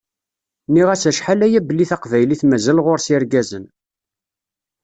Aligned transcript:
Nniɣ-as 0.67 1.03
acḥal 1.09 1.41
aya 1.47 1.61
belli 1.61 1.85
taqbaylit 1.89 2.41
mazal 2.49 2.77
ɣur-s 2.85 3.07
irgazen 3.15 3.65